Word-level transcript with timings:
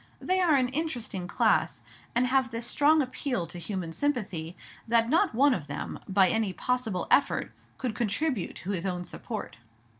They 0.19 0.39
are 0.39 0.55
an 0.55 0.69
interesting 0.69 1.27
class, 1.27 1.83
and 2.15 2.25
have 2.25 2.49
this 2.49 2.65
strong 2.65 3.03
appeal 3.03 3.45
to 3.45 3.59
human 3.59 3.91
sympathy, 3.91 4.57
that 4.87 5.11
not 5.11 5.35
one 5.35 5.53
of 5.53 5.67
them, 5.67 5.99
by 6.07 6.27
any 6.29 6.53
possible 6.53 7.05
effort, 7.11 7.51
could 7.77 7.93
contribute 7.93 8.55
to 8.55 8.71
his 8.71 8.87
own 8.87 9.03
support. 9.05 9.57